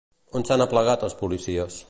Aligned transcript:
On 0.39 0.45
s'han 0.47 0.63
aplegat 0.65 1.07
els 1.09 1.19
policies? 1.23 1.79